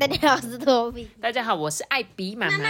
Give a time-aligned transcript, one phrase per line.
[0.00, 1.06] 大家好，我是托比。
[1.20, 2.64] 大家好，我是艾比妈妈。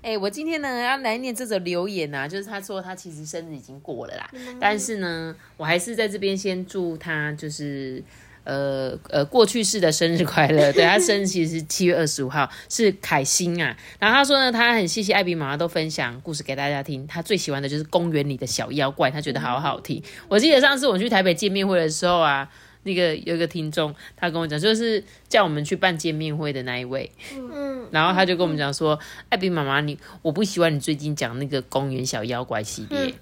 [0.00, 8.02] 哎，我今天呢要来念这则留言呐、就是他说他其实生日已经过了啦，但是呢，我还是在这边先祝他就是。
[8.44, 10.70] 呃呃，过去式的生日快乐！
[10.72, 13.76] 对他生日其实是七月二十五号，是凯欣啊。
[13.98, 20.00] 然后他说呢，他很谢谢艾比妈妈都分享故事给大家听，他最喜欢的就是公园里的小妖怪，他觉得好好听。
[20.28, 22.48] 我记得上次我去台北见面会的时候啊，
[22.86, 33.12] 那个有一个听众，他跟我讲，就是叫我们去办见面会的那一位，嗯，然后他就跟我们讲说，艾比妈妈，你我不喜欢你最近讲那个公园小妖怪系列。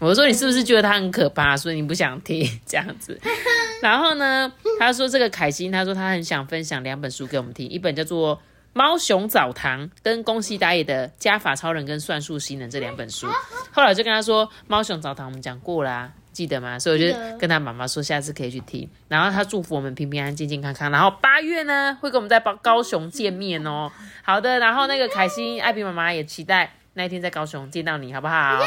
[0.00, 3.18] 我说你是不是觉得他很可怕，所以你不想听这样子？
[3.80, 8.36] 然后呢，他说这个凯欣，他说他很想分享两本书给我们听，一本叫做
[8.72, 13.28] 《猫熊澡堂》跟宫西达也的《加法超人》跟《算术新人》这两本书。
[13.70, 16.78] 后来就跟他说，《猫熊澡堂》我们讲过啦、记得吗？
[16.78, 18.86] 所以我就跟他妈妈说，下次可以去听。
[19.08, 20.90] 然后他祝福我们平平安安、健健康康。
[20.90, 23.90] 然后八月呢，会跟我们在高高雄见面哦。
[24.22, 28.58] 好的，然后那个凯欣、艾比妈妈也期待那一天在高雄见到你，好不好？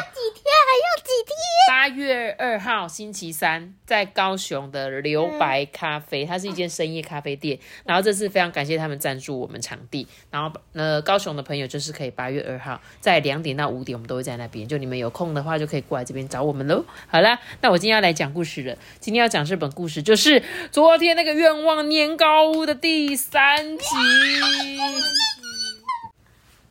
[1.68, 7.60] 八月二号星期三，在高雄的留白咖啡，它是一间深夜咖啡店。
[7.84, 10.08] 然后这次非常感谢他们赞助我们场地。
[10.32, 14.66] 然后呃，高雄的朋友就是可以八月二号在两点到五点，我们都会在那边。
[14.66, 16.86] 就你们有空的话，就可以过来这边找我们喽。
[17.08, 18.78] 好啦，那我今天要来讲故事了。
[19.02, 23.86] 今天要讲这本故事就是昨天那个愿望年糕屋的第三集。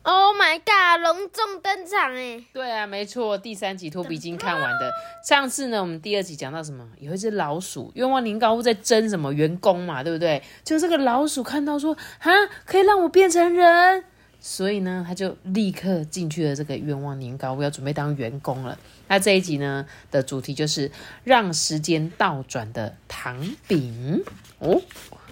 [0.09, 1.01] Oh my god！
[1.03, 2.41] 隆重登场哎！
[2.53, 4.89] 对啊，没错，第三集托比已经看完的。
[5.27, 6.87] 上次呢，我们第二集讲到什么？
[6.97, 10.41] 有一只老鼠，愿望年糕屋在争什么员工嘛，对不对？
[10.63, 12.31] 就这个老鼠看到说，哈，
[12.63, 14.05] 可以让我变成人，
[14.39, 18.79] 所以呢，他就立刻进去了这个愿望年糕屋，要准备当员工了。
[19.09, 20.89] 那这一集呢的主题就是
[21.25, 23.37] 让时间倒转的糖
[23.67, 24.23] 饼
[24.59, 24.81] 哦，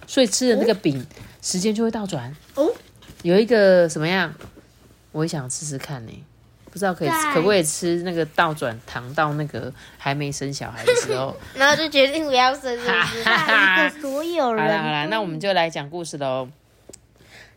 [0.05, 1.07] 所以吃了那个饼，
[1.41, 2.69] 时间就会倒转哦。
[3.23, 4.33] 有一个什么样？
[5.15, 6.11] 我也想试试看呢、
[6.69, 11.33] 不知道可以可不可以吃那个倒转糖到那个还没生小孩的时候。
[11.55, 13.23] 然后就决定不要生，是不是？
[13.23, 16.49] 哈哈一个所有人好啦好人啦，那我们就来讲故事喽。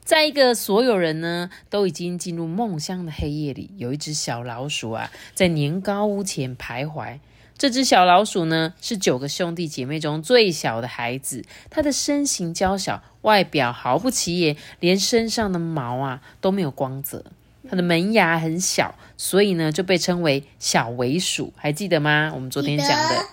[0.05, 7.19] 在一个所有人呢都已经进入梦乡的黑夜里，有一只小老鼠啊，在年糕屋前徘徊。
[7.59, 11.45] 这只小老鼠呢，是九个兄弟姐妹中最小的孩子。
[11.69, 17.25] 它的身形娇小，外表毫不起眼，连身上的毛啊都没有光泽。
[17.69, 22.31] 它的门牙很小，所以呢就被称为小尾鼠，还记得吗？
[22.35, 23.25] 我们昨天讲的。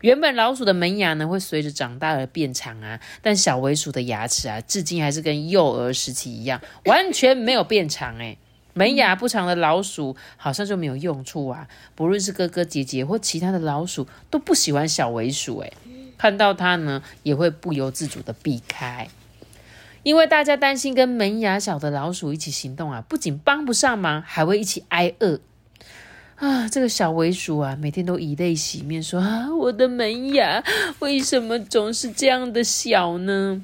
[0.00, 8.36] 原本老鼠的门牙呢会随着长大而变长啊，但小尾鼠的牙齿啊，至今还是跟幼儿时期一样，完全没有变长哎。
[8.74, 11.66] 门牙不长的老鼠好像就没有用处啊，
[11.96, 15.72] 不论是哥哥姐姐或其他的老鼠都不喜欢小尾鼠哎，
[16.16, 19.08] 看到它呢也会不由自主的避开。
[20.08, 25.38] 因为大家担心跟门牙小的老鼠一起行动啊，不仅帮不上忙，还会一起挨饿。
[26.36, 30.64] 啊，这个小尾鼠啊，每天都以泪洗面，说啊，我的门牙
[31.00, 33.62] 为什么总是这样的小呢？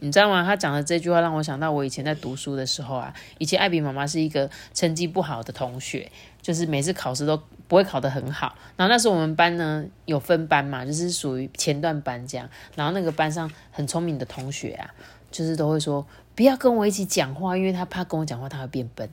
[0.00, 0.42] 你知道吗？
[0.44, 8.56] 他讲的这句话让我想到我以前在读书的时候啊，以前艾比妈妈是一个成绩不好的同学，就是每次考试都不会考得很好。
[8.76, 12.50] 然后那时候我们班呢有分班嘛，就是属于前段班这样。
[12.74, 14.90] 然后那个班上很聪明的同学啊，
[15.32, 16.06] 就是都会说
[16.36, 19.10] 不要跟我一起讲话，因为他怕跟我讲话他会变笨。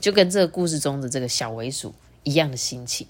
[0.00, 3.06] 就跟这个故事中的这个小尾鼠一样的心情。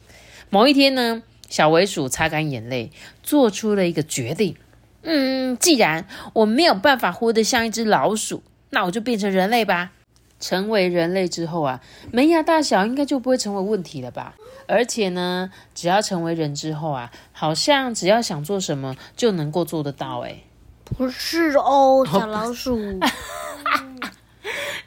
[0.51, 2.91] 某一天呢，小尾鼠擦干眼泪，
[3.23, 4.57] 做出了一个决定。
[5.03, 9.93] 嗯，既然我没有办法活得像一只老鼠，那我就变成人类吧。
[10.41, 11.81] 成为人类之后啊，
[12.13, 14.37] 门牙大小应该就不会成为问题了吧？
[14.69, 20.45] 而且呢，只要成为人之后啊，好像只要想做什么就能够做得到、欸。
[20.97, 22.79] 不是哦，小老鼠。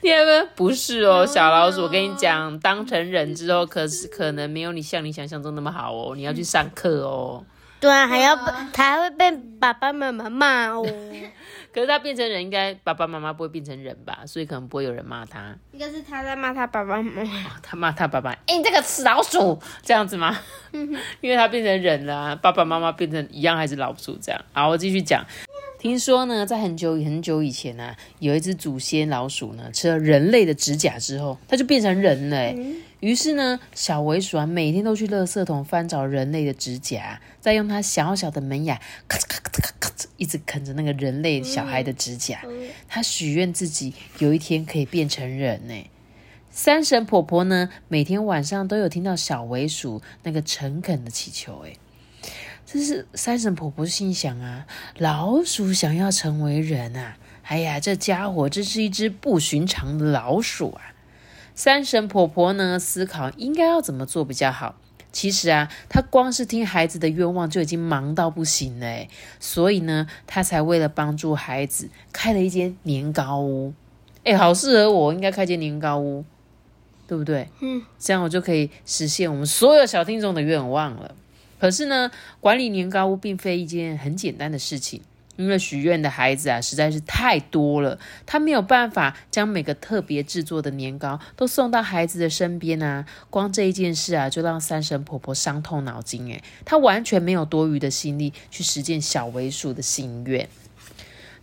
[0.01, 7.45] 第二个不是哦，小老鼠，我跟你讲，当成人之后，可是可能没有你像你想象中那么好哦，你要去上课哦。
[7.79, 10.83] 对啊，还要被，他还会被爸爸妈妈骂哦。
[11.73, 14.19] 可是他变成人，应该爸爸妈妈不会变成人吧？
[14.25, 15.55] 所以可能不会有人骂他。
[15.71, 17.31] 应该是他在骂他爸爸妈妈。
[17.63, 20.37] 他骂他爸爸， 哎、你这个死老鼠，这样子吗？
[21.21, 24.41] 因为他变成人了啊、爸爸妈妈变成一样还是老鼠这样。
[24.51, 25.23] 好，我继续讲。
[25.81, 32.55] 听说呢，在很久很久以前呢，有一只祖先老鼠呢，吃了人类的指甲之后，它就变成人了。
[32.99, 42.41] 于是呢，小尾鼠啊，每天都去垃圾桶翻找人类的指甲，再用它小小的门牙咔嚓咔嚓咔嚓咔嚓，一直啃着那个人类小孩的指甲。
[42.87, 45.73] 它许愿自己有一天可以变成人呢。
[46.51, 51.65] 三神婆婆呢，每天晚上都有听到小尾鼠那个诚恳的祈求。
[51.65, 51.73] 哎。
[52.71, 54.65] 这是三婶婆婆心想啊，
[54.97, 57.17] 老鼠想要成为人啊！
[57.43, 60.95] 哎呀，这家伙真是一只不寻常的老鼠啊！
[61.53, 64.75] 三婶婆婆呢，思考应该要怎么做比较好。
[65.11, 69.05] 其实啊，她光是听孩子的愿望就已经忙到不行了，
[69.41, 73.73] 所以呢，她才为了帮助孩子开了一间年糕屋。
[74.23, 76.23] 哎，好适合我，应该开间年糕屋，
[77.05, 77.49] 对不对？
[77.59, 81.15] 嗯，这样我就可以实现我们所有小听众的愿望了。
[81.61, 82.09] 可是呢，
[82.39, 84.99] 管理年糕屋并非一件很简单的事情，
[85.35, 93.05] 因为许愿的孩子啊实在是太多了，他没有办法将每个特别制作的年糕都送到孩子的身边啊。
[93.29, 100.49] 光这一件事啊，就让三神婆婆伤透脑筋诶，她完全没有多余的心力去实践小尾鼠的心愿。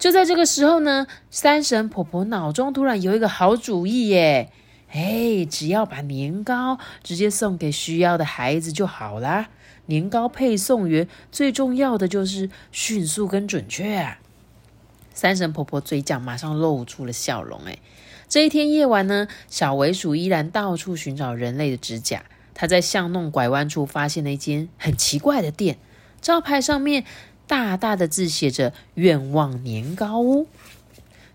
[0.00, 4.50] 就在这个时候呢，三神婆婆脑中突然有一个好主意耶！
[4.90, 9.48] 哎，只要把年糕直接送给需要的孩子就好啦。
[9.86, 14.18] 年糕配送员最重要的就是迅速跟准确啊！
[15.14, 17.60] 三神婆婆嘴角马上露出了笑容。
[17.66, 17.78] 哎，
[18.28, 22.24] 这一天夜晚呢，小尾鼠依然到处寻找人类的指甲。
[22.54, 25.78] 它在巷弄拐弯处发现了一间很奇怪的店，
[26.20, 27.04] 招牌上面
[27.46, 30.48] 大大的字写着“愿望年糕屋”。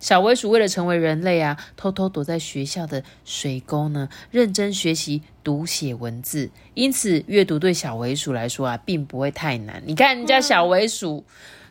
[0.04, 6.50] 小尾鼠为了成为人类啊，偷偷躲在学校的水沟呢，认真学习读写文字。
[6.74, 9.82] 因此，阅读对小尾鼠来说啊，并不会太难。
[9.86, 11.24] 你看人家小尾鼠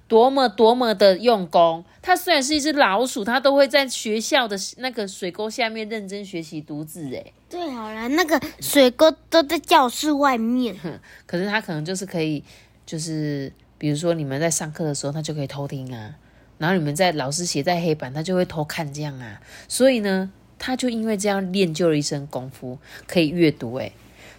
[0.08, 7.14] 多么多么的用功，它虽然是一只老鼠，它都会在学校的那个水沟下面认真学习读字。
[7.14, 10.74] 哎，对，好了，那个水沟都在教室外面。
[11.26, 12.42] 可是它可能就是可以，
[12.86, 16.14] 就是比如说你们在上课的时候，它就可以偷听啊。
[16.62, 19.40] 然后你们在老师写在黑板，他就会偷看这样啊。
[19.66, 20.30] 所以呢，
[20.60, 22.78] 他就因为这样练就了一身功夫，
[23.08, 23.74] 可以阅读。
[23.78, 23.92] 诶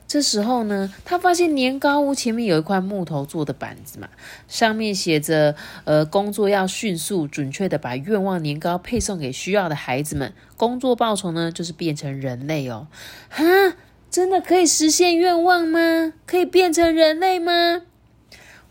[0.07, 4.07] 这时候呢，他发现年糕屋前面有一块木头做的板子嘛，
[4.47, 10.33] 上面写着：呃，工作要迅速、准确的把愿望年糕配送给需要的孩子们。
[10.55, 12.87] 工作报酬呢，就是变成人类哦。
[13.29, 13.43] 哈，
[14.09, 16.13] 真的可以实现愿望吗？
[16.25, 17.81] 可以变成人类吗？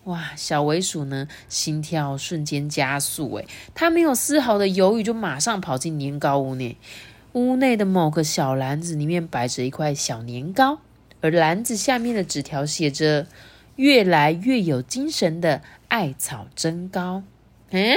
[0.04, 6.76] 哇，小尾鼠呢，心跳瞬间加速，诶，它没有丝毫的犹豫，就马上跑进年糕屋内。
[7.34, 10.80] 屋内的某个小篮子里面摆着一块小年糕，
[11.20, 13.28] 而篮子下面的纸条写着
[13.76, 17.22] “越来越有精神的艾草蒸糕”。
[17.70, 17.94] 嗯，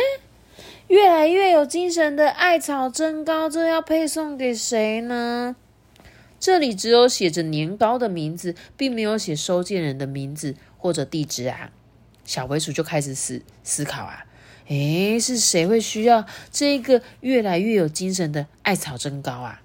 [0.87, 5.55] 越来越有精神的艾草蒸糕，这要配送给谁呢？
[6.39, 11.71] 这里只有写着年糕的名字，并没有写收件人的名字或者地址啊。
[12.25, 14.25] 小为鼠就开始思思考啊，
[14.67, 19.61] 诶，是谁会需要这个越来越有精神的艾草蒸糕啊？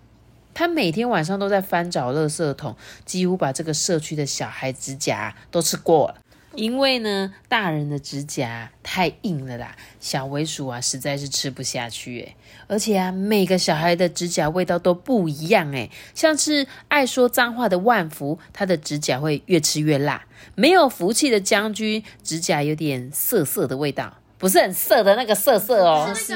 [0.53, 2.77] 他每天晚上都在翻找垃圾桶，
[3.07, 6.17] 几乎把这个社区的小孩指甲都吃过了。
[6.55, 12.37] 因为呢，大人的指甲太硬了啦，小尾鼠啊实在是吃不下去诶
[12.67, 20.23] 而且啊，每个小孩的指甲味道都不一样诶像是爱说脏话的万福，他的指甲会越吃越辣；
[20.55, 26.35] 没有福气的将军，指甲有点涩涩的味道，不是很涩的那个涩涩哦，是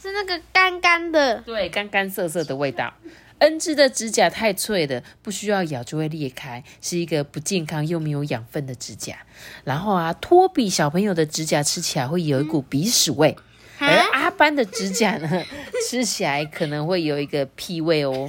[0.00, 2.94] 是那个干干的，对，干干涩涩的味道。
[3.40, 9.16] 恩芝的指甲太脆了，不需要咬就会裂开，是一个不健康又没有养分的指甲。
[9.64, 13.36] 然后啊，托比小朋友的指甲吃起来会有一股鼻屎味，
[13.78, 15.44] 而阿班的指甲呢，
[15.88, 18.26] 吃起来可能会有一个屁味哦。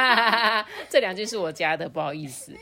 [0.88, 2.52] 这两句是我加的，不好意思。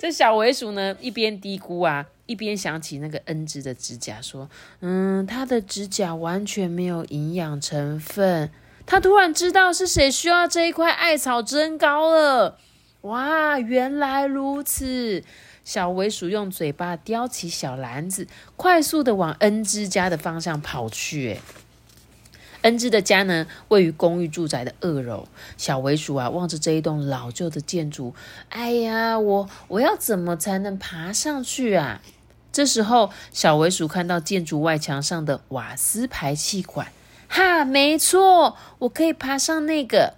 [0.00, 4.50] 这小尾鼠呢，一边嘀咕啊，一边想起那个恩芝的指甲，说
[4.80, 8.50] ：“嗯，它的指甲完全没有营养成分。”
[8.86, 12.58] 他突然知道是谁需要这一块艾草蒸糕了。
[13.02, 15.22] 哇，原来如此！
[15.64, 18.26] 小尾鼠用嘴巴叼起小篮子，
[18.56, 21.32] 快速的往恩之家的方向跑去。
[21.32, 21.40] 哎，
[22.62, 25.26] 恩之的家呢，位于公寓住宅的二楼。
[25.56, 28.14] 小尾鼠啊，望着这一栋老旧的建筑，
[28.50, 32.02] 哎呀，我我要怎么才能爬上去啊？
[32.52, 36.88] 这时候，小尾鼠看到建筑外墙上的瓦斯排气管。
[37.28, 40.14] 哈，没错，我可以爬上那个。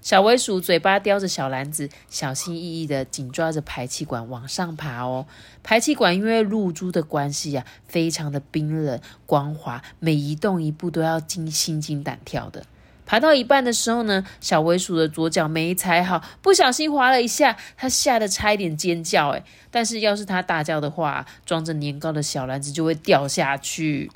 [0.00, 5.26] 小尾鼠嘴巴叼着小篮子，小心翼翼的紧抓着排气管往上爬哦。
[5.62, 12.64] 排气管因为露珠的关系呀，非常的冰冷光滑，每移动一步都要惊心惊胆跳的。
[13.10, 19.30] 爬到一半的时候呢，小尾鼠的左脚没踩好，不小心滑了一下，它吓得差一点尖叫。
[19.30, 24.08] 诶但是要是它大叫的话，装着年糕的小篮子就会掉下去。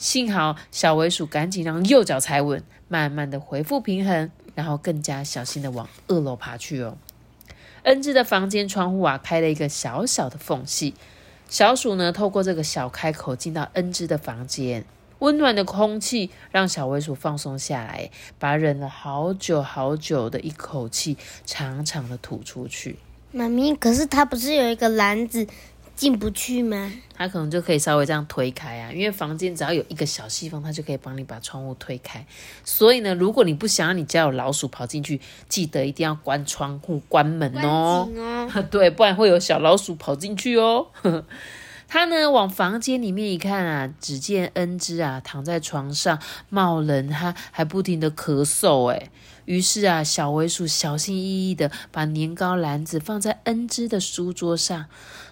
[0.00, 6.98] 幸好小尾鼠赶紧让右脚踩稳，慢慢的恢复平衡，然后更加小心的往二楼爬去哦。
[7.84, 10.94] 恩智的房间窗户啊，开了一个小小的缝隙，
[11.48, 14.84] 小鼠呢透过这个小开口进到恩智的房间。
[15.20, 22.96] 温暖的空气让小尾鼠放松下来，把忍了好久好久的一口气长长的吐出去。
[23.32, 25.46] 妈咪，可是它不是有一个篮子
[25.94, 26.92] 进不去吗？
[27.14, 32.24] 它可能就可以稍微这样推开啊，因为房间只要有一个小细缝，它就可以帮你把窗户推开。
[32.64, 38.08] 所以呢，如果你不想要你家有老鼠跑进去，记得一定要关窗户、关门哦。
[38.70, 40.86] 对，不然会有小老鼠跑进去哦。
[41.92, 48.92] 他呢往房间里面一看啊，只见恩芝啊躺在床上冒冷汗，还不停的咳嗽。
[48.92, 49.10] 哎，
[49.44, 54.86] 于是啊，小尾鼠小心翼翼的把年糕篮子放在恩芝的书桌上。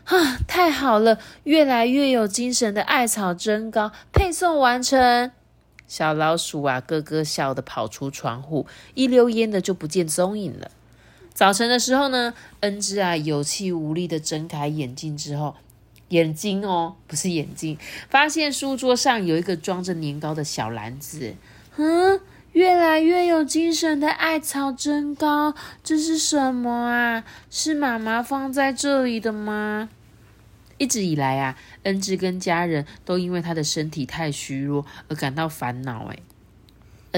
[0.06, 5.30] 啊，太好了，越来越有精神的艾草蒸糕配送完成。
[5.86, 10.72] 小老鼠啊咯咯笑的跑出窗户，一溜烟的就不见踪影了。
[11.32, 15.54] 早晨的时候呢，恩芝啊有气无力的睁开眼睛之后。
[16.08, 21.34] 眼睛哦，不是眼睛，发现书桌上有一个装着年糕的小篮子。
[21.76, 22.20] 嗯，
[22.52, 27.24] 越来越有精神的艾草蒸糕，这是什么啊？
[27.50, 29.88] 是妈妈放在这里的吗？
[30.78, 36.06] 一直以来啊，恩智跟家人都因为他的身体太虚弱而感到烦恼。
[36.06, 36.18] 哎。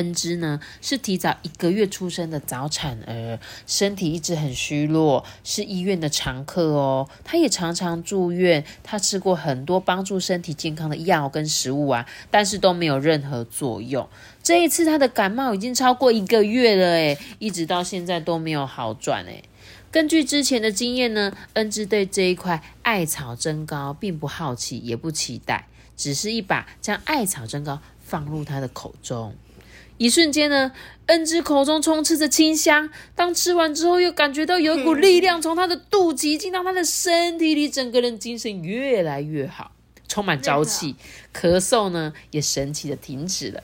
[0.00, 7.06] 恩芝呢是提早一个月出生的早产儿，身体一直很虚弱，是医院的常客哦。
[7.22, 14.08] 他也常常住院，他吃过很多帮助身体健康的药跟食物啊，但是都没有任何作用。
[14.42, 19.44] 这一次他的感冒已经超过一个月了，诶一直到现在都没有好转，诶
[19.90, 29.34] 根据之前的经验呢，恩芝对这一块艾草蒸糕并不好奇，也不期待，只是一把将艾草蒸糕放入他的口中。
[30.00, 30.72] 一瞬间呢，
[31.08, 32.88] 恩芝口中充斥着清香。
[33.14, 39.72] 当吃完之后，又感觉到有一股力量从他的肚脐进到他的身体里，整个人精神越来越好，
[40.08, 40.96] 充满朝气。
[41.34, 43.62] 咳嗽呢，也神奇的停止了。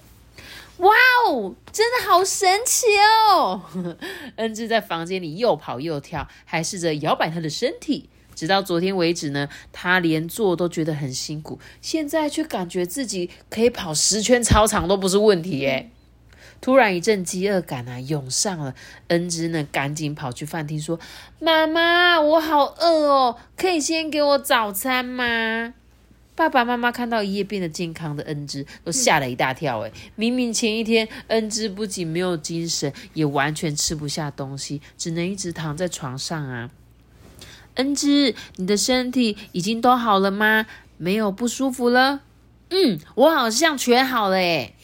[0.76, 0.92] 哇
[1.26, 2.84] 哦，真的好神奇
[3.32, 3.62] 哦！
[4.36, 8.10] 恩芝在房间里又跑又跳，还试着摇摆他的身体。
[8.34, 15.90] 直到昨天为止呢，他连坐都觉得很辛苦，现在却感觉自己可以跑十圈操场都不是问题耶。
[16.60, 18.74] 突然一阵饥饿感啊涌上了，
[19.08, 20.98] 恩芝呢赶紧跑去饭厅说
[21.38, 25.74] ：“妈妈，我好饿哦，可以先给我早餐吗？”
[26.34, 29.78] 爸爸妈妈看到一夜变得健康的恩芝，都吓了一大跳。
[29.80, 36.70] 诶明明前一天恩芝不仅没有精神，也完全吃不下东西，只能一直躺在床上啊。
[37.76, 40.66] 恩芝，你的身体已经都好了吗？
[40.98, 42.20] 没有不舒服了？
[42.68, 44.74] 嗯，我好像全好了诶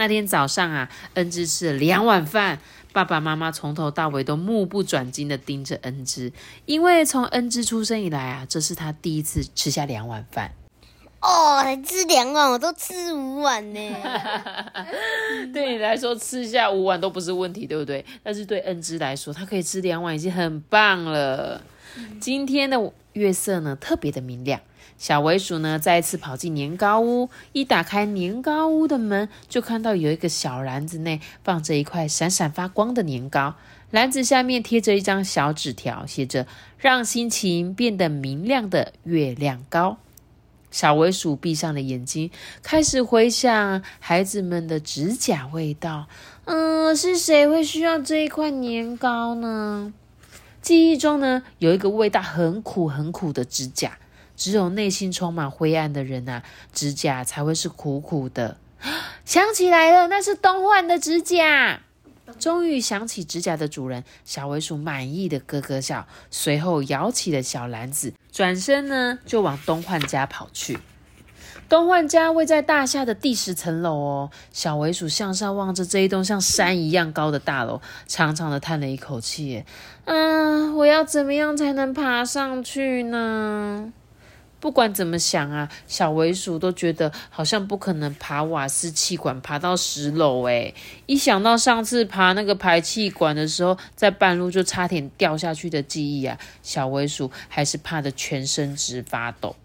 [0.00, 2.58] 那天早上啊，恩芝吃了两碗饭，
[2.90, 6.32] 爸爸妈妈从头到尾都目不转睛的盯着恩芝，
[6.64, 10.52] 因为从恩芝出生以来啊，这是他第一次吃下两碗饭。
[11.20, 13.94] 哦，吃两碗我都吃五碗呢。
[15.52, 18.02] 对你来说，吃下五碗都不是问题，对不对？
[18.22, 21.60] 但是对恩芝来说，他可以吃两碗已经很棒了。
[22.18, 24.62] 今天的月色呢，特别的明亮。
[25.00, 33.54] 小尾鼠呢，再次跑进年糕屋，一打开年糕屋的门，就看到有一个小篮子内放着一块闪闪发光的年糕，
[33.90, 39.96] 篮子下面贴着一张小纸条，写着“让心情变得明亮的月亮糕”。
[40.70, 42.30] 小尾鼠闭上了眼睛，
[42.62, 46.08] 开始回想孩子们的指甲味道。
[46.44, 49.94] 嗯，是谁会需要这一块年糕呢？
[50.60, 53.96] 记忆中呢，有一个味道很苦很苦的指甲。
[54.40, 56.42] 只有内心充满灰暗的人啊，
[56.72, 58.56] 指甲才会是苦苦的。
[59.26, 61.80] 想起来了，那是东焕的指甲。
[62.38, 70.78] 终于想起指甲的主人，小尾鼠满意的咯咯笑，随后摇起了小篮子，转身呢就往东焕家跑去。
[71.68, 74.30] 东焕家位在大厦的第十层楼哦。
[74.54, 79.64] 小尾鼠向上望着这一栋像山一样高的大楼，长长的叹了一口气
[80.06, 83.92] ：“嗯，我要怎么样才能爬上去呢？”
[84.60, 90.74] 不管怎么想啊，小尾鼠都觉得好像不可能爬瓦斯气管爬到十楼诶。
[91.06, 99.56] 一想到上次爬那个排气管的时候，在半路就差点掉下去的记忆啊，小尾鼠还是怕得全身直发抖。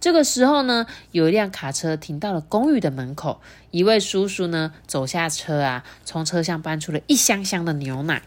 [0.00, 8.22] 这个时候呢，有一辆卡车停到了公寓的门口，一位叔叔呢走下车啊，从车厢搬出了一箱箱的牛奶。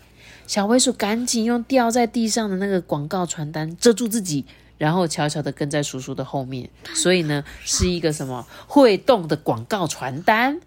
[0.46, 4.46] 小尾鼠赶紧用掉在地上的那个广告传单遮住自己，
[4.84, 6.70] 然后悄悄的跟在叔叔的后面。
[6.94, 10.60] 所以呢，是一个什么会动的广告传单。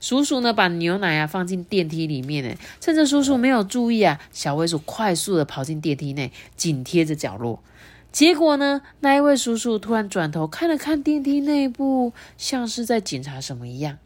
[0.00, 7.62] 叔叔呢把牛奶啊放进电梯里面呢，趁着叔叔没有注意啊，小灰鼠快速的跑进电梯内，紧贴着角落。
[8.10, 8.80] 结果呢？
[9.00, 13.98] 那一位叔叔突然转头看了看电梯内部，像是在检查什么一样。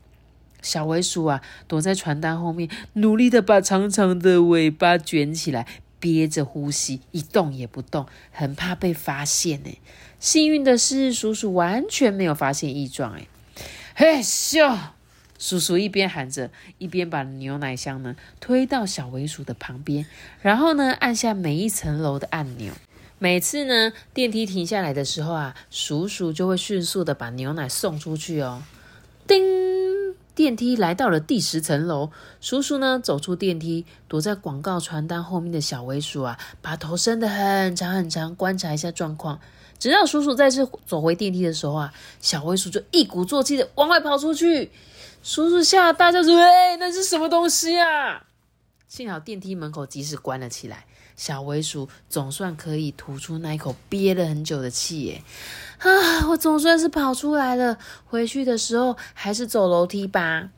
[0.63, 5.67] 小尾鼠啊，躲在传单后面，努力的把长长的尾巴卷起来，
[6.01, 9.79] 憋着呼吸，一动也不动，很怕被发现呢。
[10.21, 13.13] 幸运的是，叔叔完全没有发现异状。
[13.13, 13.27] 哎，
[13.95, 14.79] 嘿咻！
[15.39, 20.05] 叔叔一边喊着，一边把牛奶箱呢推到小尾鼠的旁边，
[20.43, 22.73] 然后呢按下每一层楼的按钮。
[23.21, 28.63] 每次呢，电梯停下来的时候啊，叔叔就会迅速的把牛奶送出去哦。
[29.27, 29.45] 叮，
[30.39, 39.41] 电梯来到了第十层楼，叔叔呢走出电梯，躲在广告传单后面的小尾鼠啊，把头伸得很长很长，观察一下状况。
[39.81, 44.71] 直到叔叔再次走回电梯的时候啊，小尾鼠就一鼓作气的往外跑出去。
[45.25, 48.23] 叔叔吓大叫说：“哎，那是什么东西啊？”
[48.87, 50.87] 幸好电梯门口及时关了起来。
[51.19, 55.23] 小尾鼠总算可以吐出那一口憋了很久的气，耶！
[55.79, 57.77] 啊，我总算是跑出来了。
[58.07, 60.49] 回去的时候还是走楼梯吧。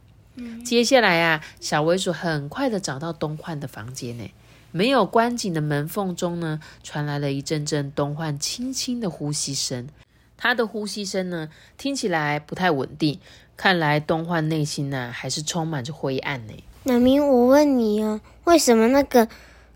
[0.63, 4.31] 接下来啊，小尾鼠很快的找到东焕的房间，呢，
[4.71, 9.89] 没有关紧的门缝中呢，传来了一阵阵东焕轻轻的呼吸声。
[10.37, 11.49] 他的呼吸声呢，
[11.79, 13.19] 听起来不太稳定，
[13.57, 16.53] 看来东焕内心呢，还是充满着灰暗呢。
[16.83, 19.27] 南明，我问你哦，为什么那个？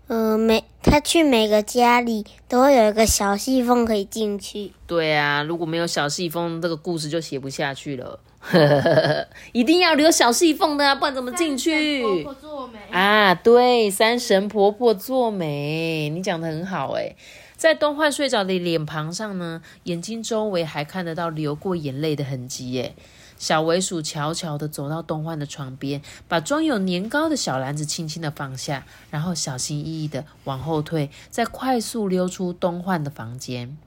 [0.07, 4.71] 呃，每他去每个家里都会有一个小细缝可以进去。
[4.85, 8.19] 对啊，如果没有小细缝，这个故事就写不下去了。
[9.51, 12.03] 一定要留小细缝的啊，不然怎么进去？
[12.03, 17.15] 婆婆做媒啊，对，三神婆婆做美，你讲的很好哎。
[17.57, 22.93] 在东焕睡着的脸庞上呢，眼睛周围还看得到流过眼泪的痕迹耶。
[23.37, 33.77] 小尾鼠悄悄地走到东焕的床边，把装有年糕的小篮子轻轻地放下，然后小心翼翼地往后退，再快速溜出东焕的房间。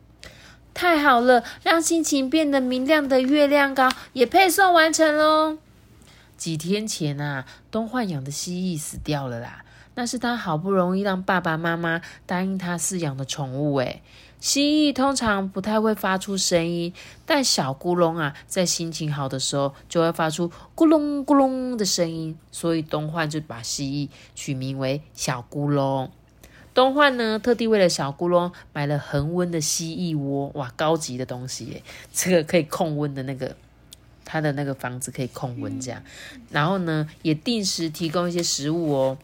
[0.74, 5.58] 太好了，让心情变得明亮的月亮糕也配送完成喽！
[6.36, 9.64] 几天前啊，东焕养的蜥蜴死掉了啦，
[9.98, 14.00] 那是他好不容易让爸爸妈妈答应他饲养的宠物诶
[14.38, 16.94] 蜥蜴通常不太会发出声音，
[17.26, 26.08] 但小咕隆啊，在心情好的时候就会发出咕隆咕隆的声音，所以东焕就把蜥蜴取名为小咕隆。
[26.72, 31.82] 东焕呢，特地为了小咕隆买了恒温的蜥蜴窝，哇，高级的东西耶！
[32.12, 33.56] 这个可以控温的那个，
[34.24, 36.00] 它的那个房子可以控温这样。
[36.50, 39.18] 然后呢，也定时提供一些食物哦。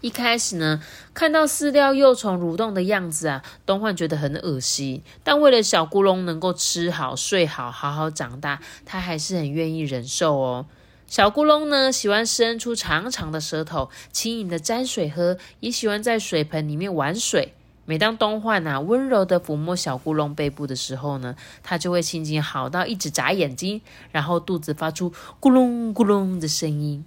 [0.00, 0.82] 一开始呢，
[1.12, 5.02] 看到饲料幼虫蠕动的样子啊，东焕觉得很恶心。
[5.22, 10.66] 但为了小咕隆能够吃好、睡好、好好长大，他还是很愿意忍受哦。
[11.06, 17.52] 小咕隆呢，喜欢伸出长长的舌头，轻盈的沾水喝，也喜欢在水盆里面玩水。
[17.84, 23.82] 每当东焕啊温柔的抚摸小咕隆背部的时候呢，他就会心情好到一直眨眼睛，
[24.12, 27.04] 然后肚子发出咕隆咕隆的声音。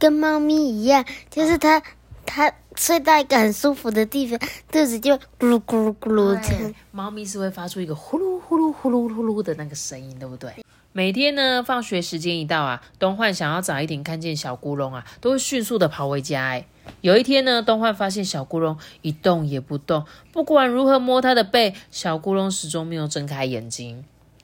[0.00, 1.82] 跟猫咪一样，就是它，
[2.24, 4.40] 它睡到一个很舒服的地方，
[4.72, 6.74] 肚子就咕噜咕噜咕噜的。
[6.90, 10.50] 猫咪是会发出一个呼噜呼噜呼噜呼噜的那个声音，对不对？
[10.92, 16.42] 每天呢，放学时间一到啊，东焕想要早一点看见小咕隆啊，都会迅速的跑回家。
[16.42, 16.66] 哎，
[17.02, 24.02] 有一天呢，东焕发现小咕隆一动也不动，不管如何摸它的背，小咕隆始终没有睁开眼睛。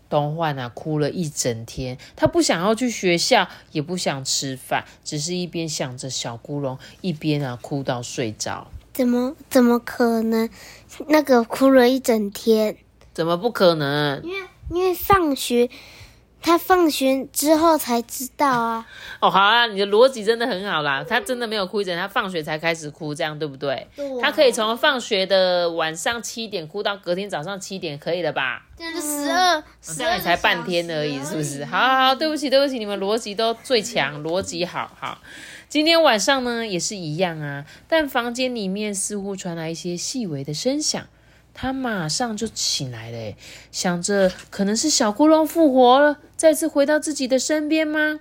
[0.08, 1.98] 东焕啊，哭了一整天。
[2.14, 8.68] 他不想要去学校，也不想吃饭，只是一边想着小咕龙，一边啊哭到睡着。
[8.92, 10.48] 怎么怎么可能？
[11.08, 12.76] 那个哭了一整天？
[13.12, 14.22] 怎么不可能？
[14.22, 15.68] 因为因为上学。
[16.46, 18.86] 他放学之后才知道啊！
[19.18, 21.04] 哦，好啊，你的逻辑真的很好啦。
[21.06, 23.88] 他真的没有哭一整，他放学才开始哭，这样对不对？
[23.96, 24.20] 对。
[24.22, 28.62] 他可以从放学的晚上七点哭到隔天早上七点，可以了吧？
[28.78, 31.64] 这样就十二，这样才半天而已，是不是？
[31.64, 35.18] 好好好，对不起对不起，你们逻辑都最强，逻辑好好。
[35.68, 41.04] 今天晚上呢也是一样啊，但房间里面似乎传来一些细微的声响。
[41.58, 43.34] 他马上就醒来了，
[43.72, 48.20] 想着可能是小窟窿复活了，再次回到自己的身边吗？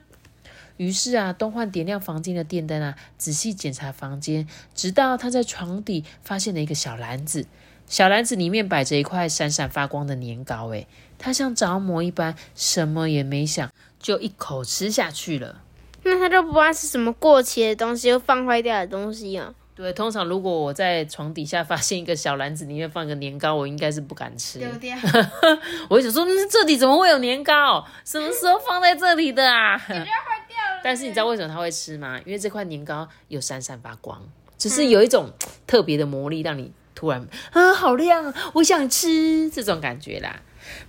[0.77, 7.45] 于是啊，东焕点亮房间的电灯啊，仔细检查房间，直到他在床底发现了一个小篮子。
[7.87, 13.69] 小篮子里面摆着一块闪闪发光的年糕，诶他像着魔一般，什么也没想，
[13.99, 15.61] 就一口吃下去了。
[16.03, 19.53] 那他都不怕是什么过期的东西，又放坏掉的东西啊？
[19.75, 24.57] 对，通常如果我在床底下发现一个小篮子，里面放一个年糕，我应该是不敢吃。
[24.79, 24.97] 掉。
[25.89, 27.85] 我会想说，嗯这里怎么会有年糕？
[28.05, 29.77] 什么时候放在这里的啊？
[29.77, 30.81] 坏掉了。
[30.81, 32.17] 但是你知道为什么他会吃吗？
[32.25, 34.21] 因为这块年糕有闪闪发光，
[34.57, 35.29] 就是有一种
[35.67, 40.39] 特别的魔力，让你突然啊好亮，我想吃这种感觉啦。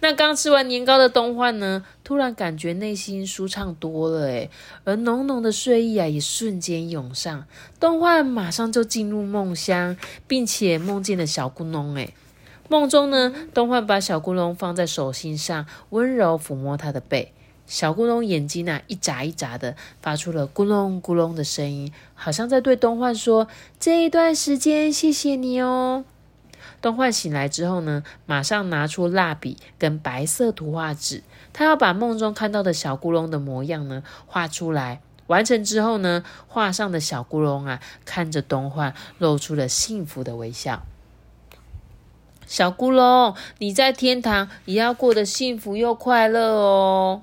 [0.01, 4.51] 那刚吃完年糕的东焕呢，突然感觉内心舒畅多了诶，
[4.85, 7.45] 而浓浓的睡意啊也瞬间涌上，
[7.79, 12.15] 东焕马上就进入梦乡，并且梦见了小咕窿诶。
[12.69, 17.33] 梦中呢，东焕把小咕窿放在手心上，温柔抚摸他的背。
[17.67, 26.05] 小咕窿眼睛啊一眨一眨的，发出了咕隆咕隆的声音，好像在对东焕说：“这一段时间谢谢你哦。”
[26.81, 35.01] 东焕醒来之后呢，马上拿出蜡笔跟白色图画纸，他要把梦中看到的小咕隆的模样呢画出来。
[35.27, 40.87] 完成之后呢，画上的小咕隆啊，看着东焕，露出了幸福的微笑。
[42.47, 47.23] 小咕隆，你在天堂也要过得幸福又快乐哦。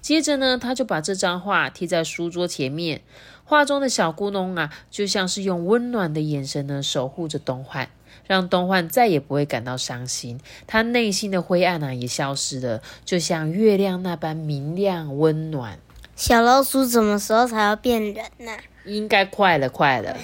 [0.00, 3.02] 接着呢，他就把这张画贴在书桌前面。
[3.44, 7.90] 画中的小咕窿啊，就像是用温暖的眼神呢守护着东焕，
[8.26, 10.40] 让东焕再也不会感到伤心。
[10.66, 15.78] 他内心的灰暗啊也消失了，就像月亮那般明亮温暖。
[16.16, 18.52] 小老鼠什么时候才要变人呢、
[18.84, 20.16] 应该快了，快了。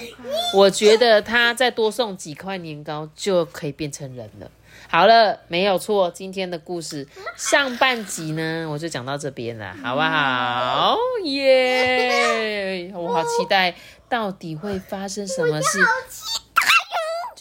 [0.55, 4.49] 我觉得他再多送几块年糕就可以变成人了。
[4.87, 10.97] 好了，没有错，今天的故事上半集呢，我就讲到这边了，好不好？
[11.25, 12.91] 耶！
[12.95, 13.75] 我好期待，
[14.07, 15.79] 到底会发生什么事？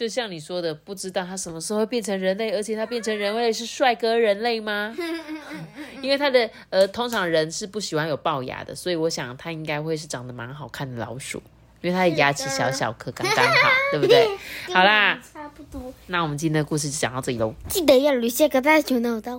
[0.00, 4.96] 就像你说的，不知道他什么时候会变成人类，而且他变成人类是帅哥人类吗？
[6.00, 11.42] 因为他的呃，通常人是不喜欢有龅牙的，所以我想他应该会是长得蛮好看的老鼠，
[11.82, 14.26] 因为他的牙齿小小颗，刚刚好，对不对？
[14.72, 15.92] 好啦，差不多。
[16.06, 17.54] 那我们今天的故事就讲到这里喽。
[17.68, 19.32] 记得要留下个大球脑袋，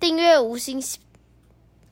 [0.00, 0.82] 订阅五星，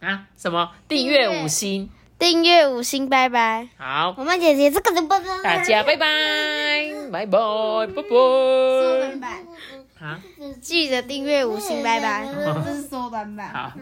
[0.01, 1.89] 啊，什么订阅五星？
[2.19, 3.69] 订阅五星，拜拜。
[3.79, 5.43] 好，我们姐姐这个怎么的？
[5.43, 6.07] 大家拜拜，
[7.13, 7.39] 拜拜，
[7.95, 9.21] 拜拜。
[9.21, 9.31] 版，
[10.01, 10.21] 啊，
[10.61, 12.27] 记得订阅五星，拜拜。
[12.65, 13.49] 这是缩短版。
[13.53, 13.73] 好。